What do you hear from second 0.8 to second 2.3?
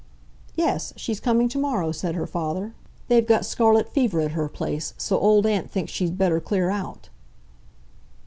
she's coming to morrow," said her